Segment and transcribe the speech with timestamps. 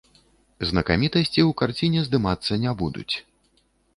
[0.69, 3.15] Знакамітасці ў карціне здымацца не будуць.